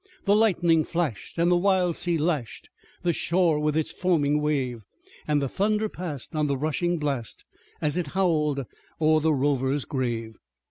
[0.25, 2.71] The lightning flashed and the wild sea lashed
[3.03, 4.81] The shore with its foaming wave,
[5.27, 7.45] And the thunder passed on the rushing blast,
[7.81, 8.65] As it howled
[8.99, 10.37] o'er the rover's grave.